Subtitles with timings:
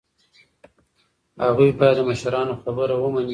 [1.43, 3.29] هغوی باید د مشرانو خبره ومني.